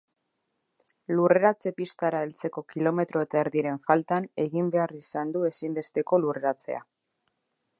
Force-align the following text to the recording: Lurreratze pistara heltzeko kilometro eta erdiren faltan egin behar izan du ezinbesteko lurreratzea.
Lurreratze 1.17 1.71
pistara 1.81 2.21
heltzeko 2.27 2.63
kilometro 2.73 3.23
eta 3.27 3.41
erdiren 3.43 3.77
faltan 3.91 4.25
egin 4.45 4.73
behar 4.77 4.95
izan 5.01 5.35
du 5.37 5.45
ezinbesteko 5.51 6.21
lurreratzea. 6.25 6.83